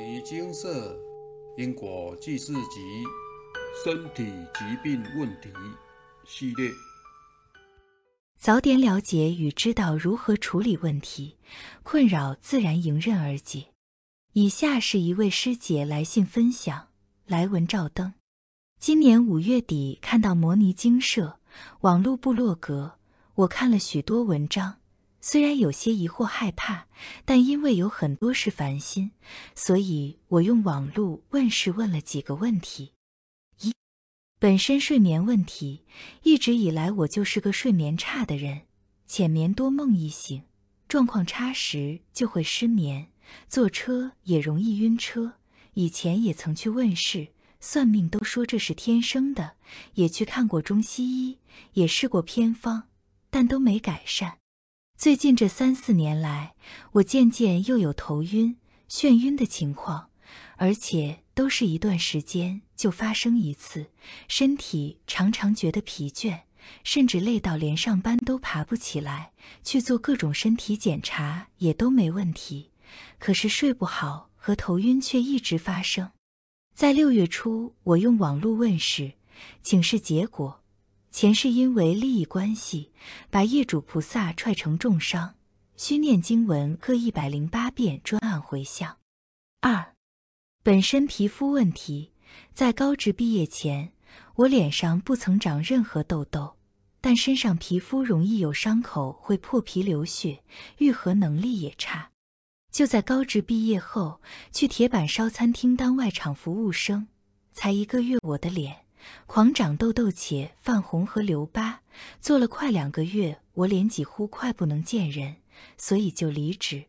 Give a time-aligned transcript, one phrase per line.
[0.00, 0.98] 尼精舍
[1.58, 3.04] 因果记事集
[3.84, 5.50] 身体疾病问题
[6.26, 6.70] 系列，
[8.38, 11.36] 早点了解与知道如何处理问题，
[11.82, 13.66] 困扰自然迎刃而解。
[14.32, 16.88] 以下是一位师姐来信分享：
[17.26, 18.14] 来文照灯。
[18.78, 21.38] 今年五月底看到摩尼精舍
[21.82, 22.92] 网络部落格，
[23.34, 24.79] 我看了许多文章。
[25.22, 26.86] 虽然有些疑惑害怕，
[27.24, 29.10] 但因为有很多是烦心，
[29.54, 32.94] 所以我用网络问事问了几个问题。
[33.60, 33.74] 一、
[34.38, 35.84] 本身睡眠问题，
[36.22, 38.62] 一直以来我就是个睡眠差的人，
[39.06, 40.42] 浅眠多梦易醒，
[40.88, 43.12] 状况差时就会失眠，
[43.46, 45.34] 坐车也容易晕车。
[45.74, 47.28] 以前也曾去问世
[47.60, 49.52] 算命，都说这是天生的，
[49.94, 51.38] 也去看过中西医，
[51.74, 52.84] 也试过偏方，
[53.28, 54.39] 但都没改善。
[55.00, 56.52] 最近这三四年来，
[56.92, 60.10] 我渐渐又有头晕、眩晕的情况，
[60.56, 63.86] 而且都是一段时间就发生一次。
[64.28, 66.40] 身体常常觉得疲倦，
[66.84, 69.32] 甚至累到连上班都爬不起来。
[69.64, 72.70] 去做各种身体检查也都没问题，
[73.18, 76.10] 可是睡不好和头晕却一直发生。
[76.74, 79.14] 在六月初，我用网络问世
[79.62, 80.59] 请示结果。
[81.10, 82.92] 前世因为利益关系，
[83.30, 85.34] 把业主菩萨踹成重伤，
[85.76, 88.96] 需念经文各一百零八遍，专案回向。
[89.60, 89.94] 二，
[90.62, 92.12] 本身皮肤问题，
[92.54, 93.92] 在高职毕业前，
[94.36, 96.56] 我脸上不曾长任何痘痘，
[97.00, 100.44] 但身上皮肤容易有伤口，会破皮流血，
[100.78, 102.12] 愈合能力也差。
[102.70, 104.20] 就在高职毕业后，
[104.52, 107.08] 去铁板烧餐厅当外场服务生，
[107.52, 108.84] 才一个月，我的脸。
[109.26, 111.80] 狂长痘痘且泛红和留疤，
[112.20, 115.36] 做了快两个月，我脸几乎快不能见人，
[115.76, 116.86] 所以就离职。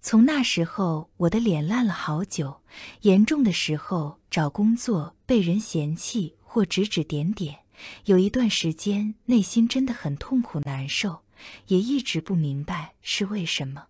[0.00, 2.60] 从那时候，我的脸烂了好久，
[3.00, 7.60] 严重的时候找工作被人嫌弃或指指点点，
[8.04, 11.22] 有一段时间内心真的很痛苦难受，
[11.68, 13.86] 也一直不明白是为什么。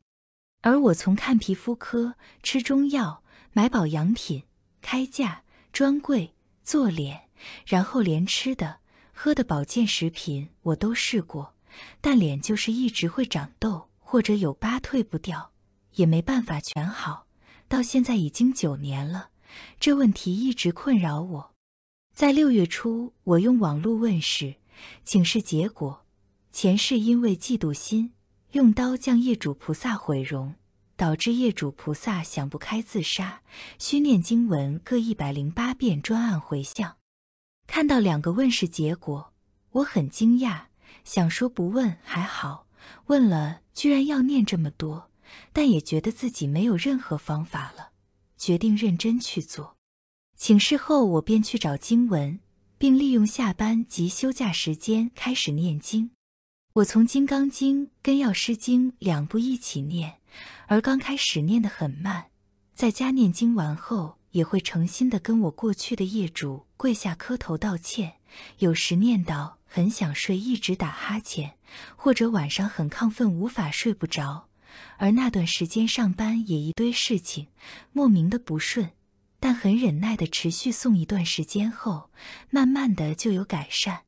[0.63, 4.45] 而我从看皮肤科、吃中药、买保养品、
[4.81, 5.43] 开价、
[5.73, 7.29] 专柜、做脸。
[7.67, 8.79] 然后连吃的、
[9.13, 11.55] 喝的保健食品我都试过，
[12.01, 15.53] 但脸就是一直会长痘或者有疤，退不掉，
[15.95, 17.27] 也没办法全好。
[17.67, 19.31] 到现在已经九年了，
[19.81, 21.55] 这问题一直困扰我。
[22.15, 24.57] 在六月初，我用网络问世
[25.05, 26.05] 请示结果，
[26.53, 28.13] 前世因为嫉妒心，
[28.53, 30.55] 用刀将业主菩萨毁容，
[30.95, 33.43] 导致业主菩萨想不开自杀，
[33.81, 36.97] 需念经文各一百零八遍，专案回向。
[37.67, 39.33] 看到两个问世结果，
[39.71, 40.67] 我很惊讶，
[41.05, 42.67] 想说不问还好，
[43.07, 45.11] 问了居然要念这么多，
[45.53, 47.91] 但也觉得自己没有任何方法了，
[48.37, 49.77] 决定认真去做。
[50.37, 52.39] 请示后，我便去找经文，
[52.77, 56.11] 并利用下班及休假时间开始念经。
[56.75, 60.19] 我从《金刚经》跟《药师经》两部一起念，
[60.67, 62.27] 而刚开始念得很慢，
[62.75, 64.19] 在家念经完后。
[64.35, 68.15] 也会诚心的跟我过去的业主跪下磕头道歉。
[68.59, 71.53] 有时念叨很想睡，一直打哈欠，
[71.95, 74.49] 或者晚上很亢奋，无法睡不着。
[74.99, 77.47] 而那段时间上班也一堆事情，
[77.93, 78.91] 莫名的不顺，
[79.39, 82.11] 但很忍耐的持续送一段时间后，
[82.51, 84.03] 慢慢的就有改善。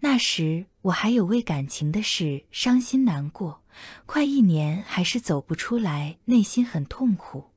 [0.00, 3.62] 那时我还有为感情的事伤心难过，
[4.06, 7.49] 快一年还是走不出来，内心很痛苦。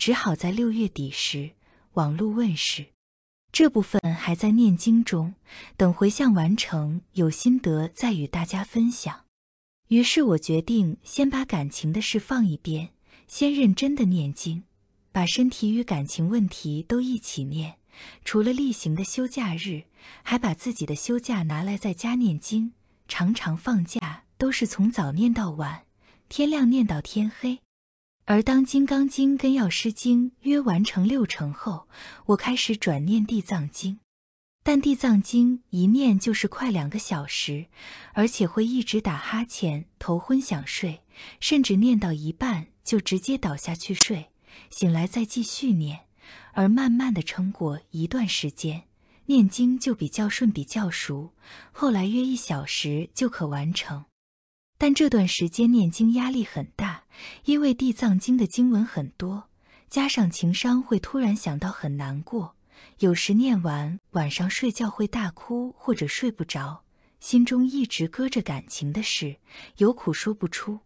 [0.00, 1.50] 只好在六月底时
[1.92, 2.86] 网路问世，
[3.52, 5.34] 这部分还在念经中，
[5.76, 9.26] 等回向完成有心得再与大家分享。
[9.88, 12.88] 于是我决定先把感情的事放一边，
[13.28, 14.62] 先认真的念经，
[15.12, 17.74] 把身体与感情问题都一起念。
[18.24, 19.82] 除了例行的休假日，
[20.22, 22.72] 还把自己的休假拿来在家念经，
[23.06, 25.82] 常常放假都是从早念到晚，
[26.30, 27.58] 天亮念到天黑。
[28.26, 31.88] 而当《金刚经》跟《药师经》约完成六成后，
[32.26, 33.94] 我开始转念《地藏经》，
[34.62, 37.66] 但《地藏经》一念就是快两个小时，
[38.12, 41.00] 而且会一直打哈欠、头昏想睡，
[41.40, 44.30] 甚至念到一半就直接倒下去睡，
[44.70, 46.00] 醒来再继续念。
[46.52, 48.84] 而慢慢的撑过一段时间，
[49.26, 51.32] 念经就比较顺、比较熟，
[51.72, 54.04] 后来约一小时就可完成。
[54.78, 56.99] 但这段时间念经压力很大，
[57.44, 59.48] 因为地藏经的经文很多，
[59.88, 62.54] 加上情商会突然想到很难过，
[62.98, 66.84] 有时念完晚上睡觉会大哭或者睡不着，
[67.18, 69.36] 心中一直搁着感情的事，
[69.76, 70.80] 有苦说不出。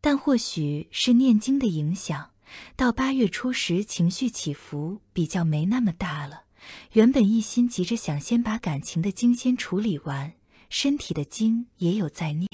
[0.00, 2.30] 但或许是念经的影响，
[2.76, 6.44] 到八月初时情绪起伏比较没那么大了。
[6.92, 10.32] 原本一心急着想先把感情的经先处理完，
[10.70, 12.48] 身体的经也有在念，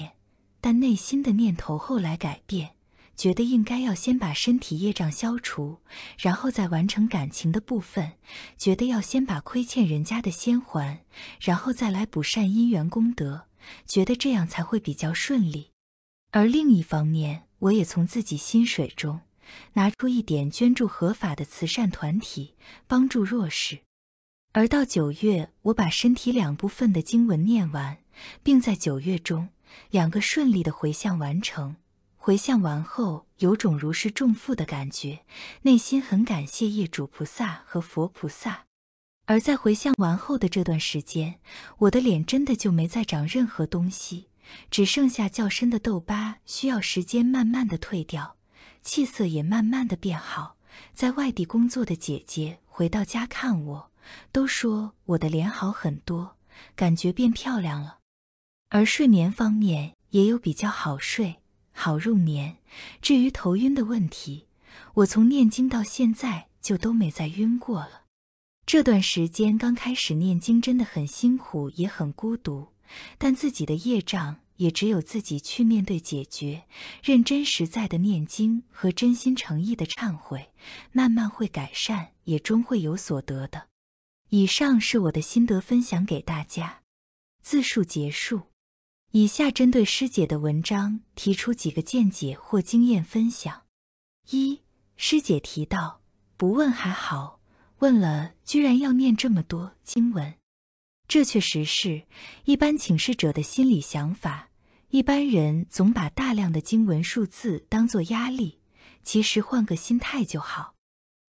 [0.59, 2.74] 但内心的念头后来改变。
[3.15, 5.79] 觉得应该要先把身体业障消除，
[6.17, 8.13] 然后再完成感情的部分。
[8.57, 11.03] 觉得要先把亏欠人家的先还，
[11.39, 13.47] 然后再来补善因缘功德。
[13.87, 15.71] 觉得这样才会比较顺利。
[16.31, 19.21] 而另一方面，我也从自己薪水中
[19.73, 23.79] 拿出一点捐助合法的慈善团体，帮助弱势。
[24.51, 27.97] 而到九月，我把身体两部分的经文念完，
[28.43, 29.49] 并在九月中
[29.89, 31.77] 两个顺利的回向完成。
[32.25, 35.19] 回向完后，有种如释重负的感觉，
[35.61, 38.65] 内心很感谢业主菩萨和佛菩萨。
[39.27, 41.39] 而在回向完后的这段时间，
[41.77, 44.29] 我的脸真的就没再长任何东西，
[44.71, 48.37] 只剩下较深的痘疤，需要时间慢慢的退掉，
[48.81, 50.57] 气色也慢慢的变好。
[50.93, 53.91] 在外地工作的姐姐回到家看我，
[54.31, 56.37] 都说我的脸好很多，
[56.75, 57.99] 感觉变漂亮了。
[58.69, 61.35] 而睡眠方面也有比较好睡。
[61.75, 62.57] 好入眠。
[63.01, 64.47] 至于头晕的问题，
[64.95, 68.05] 我从念经到现在就都没再晕过了。
[68.65, 72.69] 这段时间刚开始念经真的很辛苦，也很孤独，
[73.19, 76.63] 但自己的业障也只有自己去面对解决。
[77.03, 80.49] 认真实在的念经和真心诚意的忏悔，
[80.91, 83.67] 慢慢会改善，也终会有所得的。
[84.29, 86.81] 以上是我的心得分享给大家。
[87.43, 88.41] 自述结束。
[89.17, 93.61] 以下针对师姐的文章提出几个见解或经验分享。
[94.29, 94.59] 一，
[94.97, 96.01] 师姐提到，
[96.35, 97.39] 不问还好，
[97.77, 100.33] 问了居然要念这么多经文，
[101.07, 102.03] 这确实是
[102.43, 104.49] 一般请示者的心理想法。
[104.89, 108.59] 一般人总把大量的经文数字当作压力，
[109.01, 110.75] 其实换个心态就好。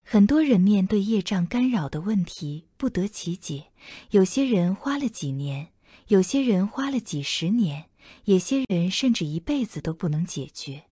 [0.04, 3.68] 很多人面对业障干扰的问题不得其解，
[4.10, 5.68] 有些人花了几年。
[6.08, 7.86] 有些人花了几十年，
[8.24, 10.84] 有些人甚至一辈子都不能解决。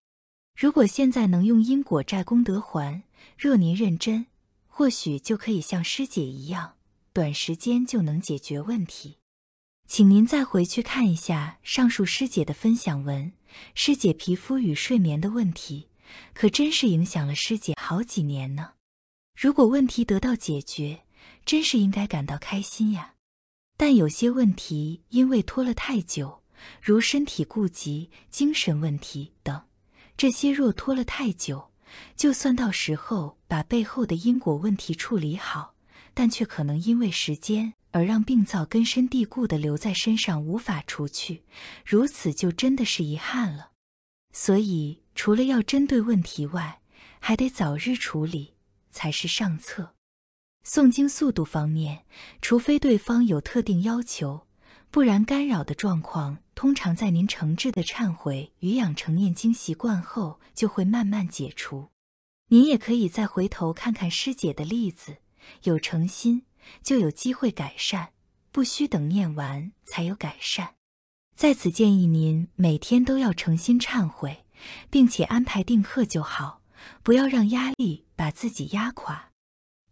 [0.57, 3.03] 如果现在能用因果债功德还，
[3.37, 4.25] 若您认真，
[4.67, 6.75] 或许就可以像师姐一样，
[7.11, 9.17] 短时间就能解决问题。
[9.87, 13.31] 请您再回去看一下上述师姐的分享文，
[13.73, 15.89] 师姐皮肤与睡眠的问题，
[16.33, 18.71] 可真是影响了师姐好几年呢。
[19.37, 21.03] 如果问题得到解决，
[21.45, 23.14] 真是应该感到开心呀。
[23.77, 26.41] 但有些问题因为拖了太久，
[26.81, 29.61] 如身体顾及、精神问题等，
[30.15, 31.71] 这些若拖了太久，
[32.15, 35.75] 就算到时候把背后的因果问题处理好，
[36.13, 41.43] 但却可能因为时间而让病灶根深蒂固的留在身上，无法除去，
[41.85, 43.71] 如此就真的是遗憾了。
[44.31, 46.81] 所以，除了要针对问题外，
[47.19, 48.53] 还得早日处理
[48.91, 49.94] 才是上策。
[50.65, 52.05] 诵经速度方面，
[52.41, 54.47] 除非对方有特定要求，
[54.89, 61.89] 不然干扰的状况通常在您诚挚的忏悔与养成念经习惯后就会慢慢解除。
[62.47, 65.17] 您也可以再回头看看师姐的例子，
[65.63, 66.43] 有诚心
[66.81, 68.09] 就有机会改善，
[68.51, 70.75] 不需等念完才有改善。
[71.35, 74.45] 在此建议您每天都要诚心忏悔，
[74.89, 76.61] 并且安排定课就好，
[77.03, 79.31] 不要让压力把自己压垮。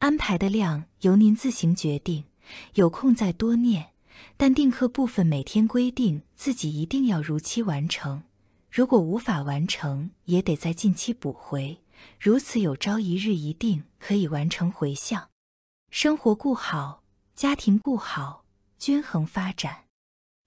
[0.03, 2.25] 安排的量由您自行决定，
[2.73, 3.91] 有空再多念，
[4.35, 8.23] 但定课部分每天规定自己一定要如期完成。
[8.69, 11.79] 如果无法完成，也得在近期补回。
[12.19, 15.29] 如此有朝一日一定可以完成回向。
[15.89, 17.01] 生活顾好，
[17.33, 18.43] 家庭顾好，
[18.77, 19.85] 均衡发展。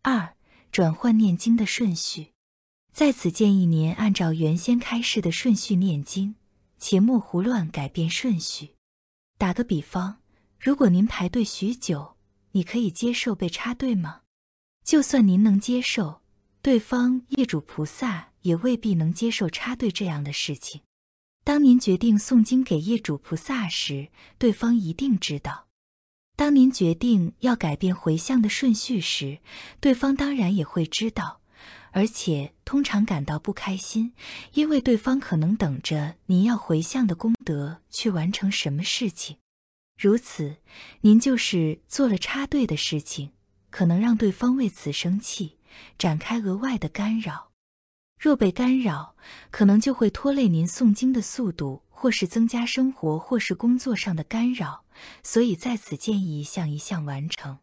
[0.03, 0.37] 二、
[0.71, 2.33] 转换念经的顺序，
[2.93, 6.35] 在此建议您按照原先开示的顺序念经，
[6.79, 8.76] 且莫胡乱改变顺序。
[9.39, 10.19] 打个比方，
[10.59, 12.17] 如果您排队许久，
[12.53, 14.23] 你可以接受被插队吗？
[14.83, 16.23] 就算您能接受，
[16.63, 20.81] 对方业主菩萨也未必能接受插队这样的事情。
[21.45, 25.69] 当您决定诵经给业主菩萨时，对方一定知道；
[26.35, 29.41] 当您决定要改变回向的顺序时，
[29.81, 31.41] 对方当然也会知道。
[31.97, 34.13] 而且通常感到不开心，
[34.53, 39.39] 因为对方可能等着您要回向的功德去完成什么事情，
[39.99, 40.59] 如此
[41.01, 43.31] 您就是做了插队的事情，
[43.71, 45.57] 可能让对方为此生气，
[45.97, 47.53] 展开额外的干扰。
[48.21, 49.17] 若被干扰，
[49.51, 54.85] 可能就会拖累您诵经的速度，或是增加生活或是工作上的干扰。
[55.23, 57.61] 所以在此建议一项一项完成。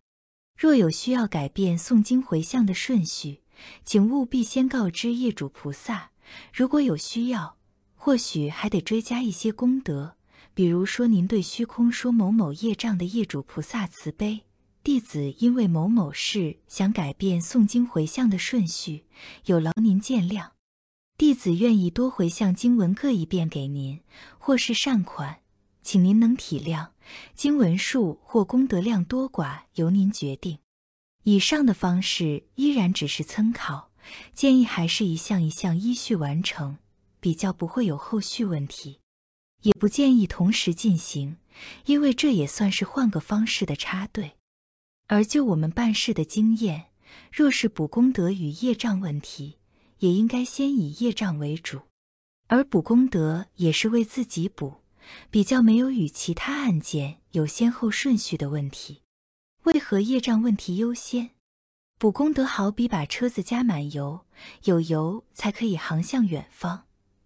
[0.57, 3.42] 若有需要改变诵经回向的顺序。
[3.83, 6.11] 请务必先告知业主菩萨，
[6.53, 7.57] 如果有需要，
[7.95, 10.15] 或许还得追加一些功德，
[10.53, 14.43] 比如说您对虚空说某某业障的业主菩萨慈悲，
[14.83, 19.05] 弟子因为某某事想改变诵经回向的顺序，
[19.45, 20.49] 有劳您见谅。
[21.17, 24.01] 弟子愿意多回向经文各一遍给您，
[24.37, 25.39] 或是善款，
[25.81, 26.89] 请您能体谅。
[27.35, 30.57] 经文数或功德量多寡由您决定。
[31.23, 33.91] 以上的方式依然只是参考，
[34.33, 36.77] 建议还是一项一项依序完成。
[37.19, 38.99] 比较不会有后续问题，
[39.61, 41.37] 也不建议同时进行，
[41.85, 44.33] 因为这也算是换个方式的插队。
[45.07, 46.87] 而就我们办事的经验，
[47.31, 49.55] 若是补功德与业障问题，
[49.99, 51.79] 也应该先以业障为主，
[52.47, 54.81] 而补功德也是为自己补，
[55.31, 59.03] 比较没有与其他案件有先后顺序的问题。
[59.63, 61.29] 为何业障问题优先？
[61.97, 64.25] 补功德好比把车子加满油，
[64.65, 66.83] 有油才可以航向远方。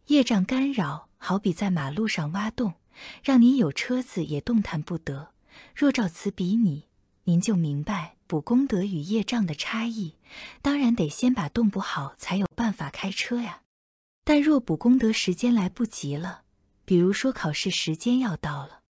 [0.08, 2.75] 业障干扰，好比在马路上挖洞，
[3.24, 5.29] 让您有车子也动弹不得。
[5.75, 6.84] 若照此比拟，
[7.24, 10.13] 您就明白补功德与业障的差异。
[10.62, 13.63] 当然得先把洞补好，才有办法开车呀。
[14.24, 16.44] 但若补功德时间来不及了，
[16.86, 18.82] 比如说考试时间要到了，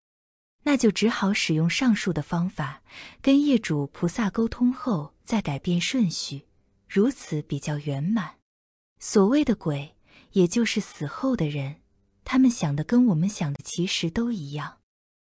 [0.67, 2.81] 那就只好使用上述的方法，
[3.21, 6.45] 跟业主菩萨沟通后再改变顺序，
[6.89, 8.35] 如此比较圆满。
[8.99, 9.93] 所谓的鬼。
[10.33, 11.77] 也就是死后的人，
[12.25, 14.79] 他们想的跟我们想的其实都一样。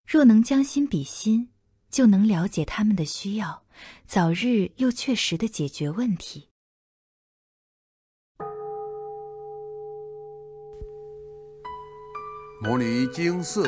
[0.08, 1.50] 若能将心比心，
[1.90, 3.66] 就能了解他们的需要，
[4.06, 6.50] 早日又确实的解决问题。
[12.62, 13.68] 摩尼经寺